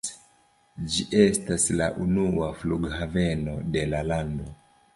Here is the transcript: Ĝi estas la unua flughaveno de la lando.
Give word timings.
Ĝi 0.93 1.03
estas 1.23 1.65
la 1.81 1.91
unua 2.05 2.49
flughaveno 2.63 3.57
de 3.77 3.87
la 3.95 4.05
lando. 4.13 4.53